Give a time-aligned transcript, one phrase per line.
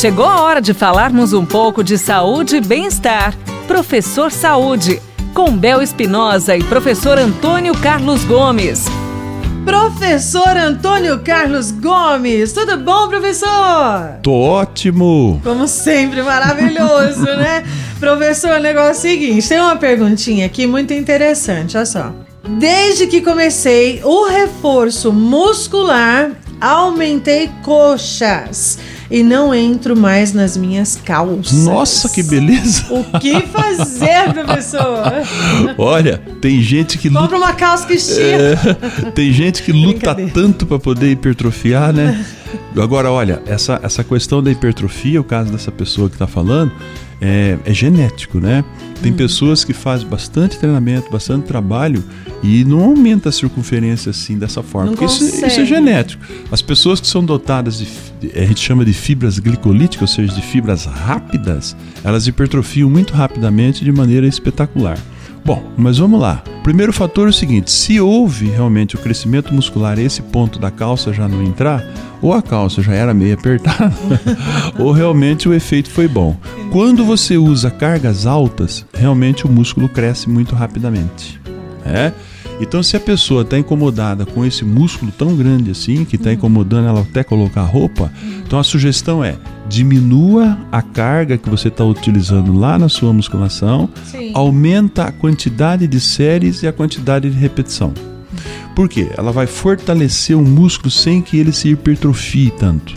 [0.00, 3.36] Chegou a hora de falarmos um pouco de saúde e bem-estar.
[3.68, 4.98] Professor Saúde,
[5.34, 8.86] com Bel Espinosa e professor Antônio Carlos Gomes.
[9.62, 14.20] Professor Antônio Carlos Gomes, tudo bom, professor?
[14.22, 15.38] Tô ótimo!
[15.44, 17.62] Como sempre, maravilhoso, né?
[18.00, 22.10] professor, o negócio é o seguinte: tem uma perguntinha aqui muito interessante, olha só.
[22.58, 28.78] Desde que comecei o reforço muscular, aumentei coxas
[29.10, 31.64] e não entro mais nas minhas calças.
[31.64, 32.84] Nossa, que beleza!
[32.90, 35.02] O que fazer, professor?
[35.76, 38.22] Olha, tem gente que Compra uma calça que estica.
[38.22, 42.24] É, tem gente que luta tanto para poder hipertrofiar, né?
[42.76, 46.72] Agora, olha, essa, essa questão da hipertrofia, o caso dessa pessoa que está falando,
[47.20, 48.64] é, é, genético, né?
[49.02, 49.16] Tem hum.
[49.16, 52.02] pessoas que fazem bastante treinamento, bastante trabalho
[52.42, 54.90] e não aumenta a circunferência assim dessa forma.
[54.90, 56.22] Não porque isso, isso, é genético.
[56.50, 57.86] As pessoas que são dotadas de,
[58.34, 63.84] a gente chama de fibras glicolíticas, ou seja, de fibras rápidas, elas hipertrofiam muito rapidamente
[63.84, 64.98] de maneira espetacular.
[65.44, 66.42] Bom, mas vamos lá.
[66.62, 71.12] Primeiro fator é o seguinte: se houve realmente o crescimento muscular esse ponto da calça
[71.12, 71.84] já não entrar,
[72.20, 73.92] ou a calça já era meio apertada,
[74.78, 76.36] ou realmente o efeito foi bom.
[76.70, 81.40] Quando você usa cargas altas, realmente o músculo cresce muito rapidamente.
[81.84, 82.12] É?
[82.60, 86.88] Então, se a pessoa está incomodada com esse músculo tão grande assim, que está incomodando
[86.88, 88.12] ela até colocar roupa,
[88.46, 89.36] então a sugestão é
[89.70, 94.32] diminua a carga que você está utilizando lá na sua musculação, Sim.
[94.34, 97.94] aumenta a quantidade de séries e a quantidade de repetição.
[98.74, 99.08] Por quê?
[99.16, 102.94] Ela vai fortalecer o músculo sem que ele se hipertrofie tanto.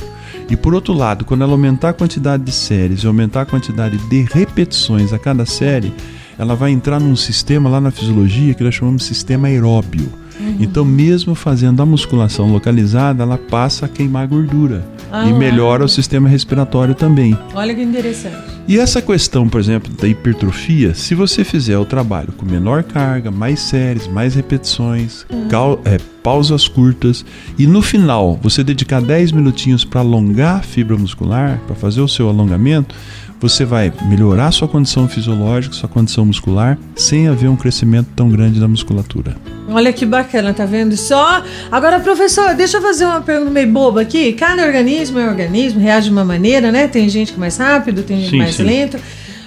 [0.50, 3.98] E por outro lado, quando ela aumentar a quantidade de séries e aumentar a quantidade
[4.10, 5.94] de repetições a cada série,
[6.40, 10.10] ela vai entrar num sistema lá na fisiologia que nós chamamos de sistema aeróbio.
[10.40, 10.58] Uhum.
[10.60, 14.84] Então, mesmo fazendo a musculação localizada, ela passa a queimar gordura
[15.16, 17.38] ah, e melhora o sistema respiratório também.
[17.54, 18.36] Olha que interessante.
[18.68, 23.30] E essa questão, por exemplo, da hipertrofia, se você fizer o trabalho com menor carga,
[23.30, 25.48] mais séries, mais repetições, uhum.
[25.50, 27.24] cal, é, pausas curtas
[27.60, 32.08] e no final você dedicar 10 minutinhos para alongar a fibra muscular, para fazer o
[32.08, 32.96] seu alongamento,
[33.44, 38.58] você vai melhorar sua condição fisiológica, sua condição muscular, sem haver um crescimento tão grande
[38.58, 39.36] da musculatura.
[39.68, 41.44] Olha que bacana, tá vendo só?
[41.70, 44.32] Agora, professor, deixa eu fazer uma pergunta meio boba aqui.
[44.32, 46.88] Cada organismo é um organismo, reage de uma maneira, né?
[46.88, 48.64] Tem gente que é mais rápido, tem gente sim, mais sim.
[48.64, 48.98] lento.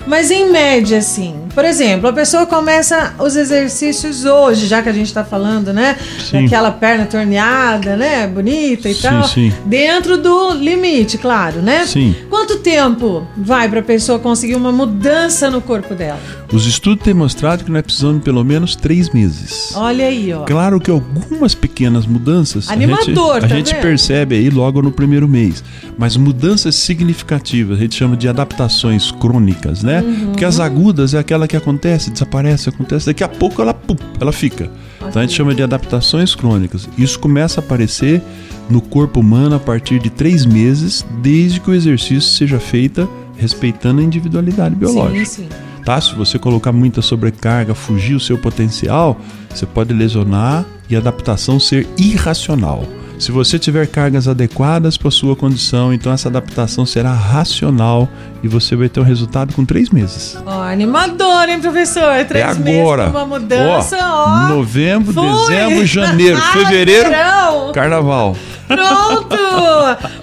[0.07, 4.93] Mas em média, assim, por exemplo, a pessoa começa os exercícios hoje, já que a
[4.93, 5.97] gente está falando, né?
[6.19, 6.45] Sim.
[6.45, 8.27] Daquela perna torneada, né?
[8.27, 9.25] Bonita e sim, tal.
[9.25, 9.53] Sim.
[9.65, 11.85] Dentro do limite, claro, né?
[11.87, 12.15] Sim.
[12.29, 16.21] Quanto tempo vai para a pessoa conseguir uma mudança no corpo dela?
[16.53, 19.73] Os estudos têm mostrado que nós precisamos de pelo menos três meses.
[19.75, 20.45] Olha aí, ó.
[20.45, 24.93] Claro que algumas pequenas mudanças Animador, a gente, tá a gente percebe aí logo no
[24.93, 25.63] primeiro mês.
[25.99, 30.03] Mas mudanças significativas, a gente chama de adaptações crônicas, né?
[30.03, 30.27] Uhum.
[30.27, 34.33] Porque as agudas é aquela que acontece, desaparece, acontece, daqui a pouco ela, pum, ela
[34.33, 34.65] fica.
[34.65, 35.09] Okay.
[35.09, 36.89] Então a gente chama de adaptações crônicas.
[36.99, 38.21] Isso começa a aparecer
[38.69, 44.01] no corpo humano a partir de três meses, desde que o exercício seja feito respeitando
[44.01, 45.25] a individualidade biológica.
[45.25, 45.49] Sim, sim.
[45.85, 46.01] Tá?
[46.01, 49.19] Se você colocar muita sobrecarga, fugir o seu potencial,
[49.49, 52.85] você pode lesionar e a adaptação ser irracional.
[53.19, 58.09] Se você tiver cargas adequadas para sua condição, então essa adaptação será racional
[58.43, 60.37] e você vai ter um resultado com três meses.
[60.45, 62.25] Ó, oh, animador, hein, professor?
[62.29, 63.05] Três é agora.
[63.05, 64.27] meses uma mudança, ó.
[64.27, 65.27] Oh, novembro, Fui.
[65.27, 67.11] dezembro, janeiro, fevereiro,
[67.73, 68.37] carnaval.
[68.69, 69.37] Pronto!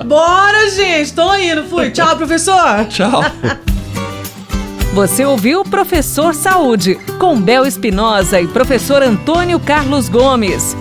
[0.06, 1.14] Bora, gente!
[1.14, 1.90] Tô indo, fui.
[1.90, 2.86] Tchau, professor!
[2.90, 3.24] Tchau!
[4.94, 10.78] Você ouviu Professor Saúde, com Bel Espinosa e professor Antônio Carlos Gomes.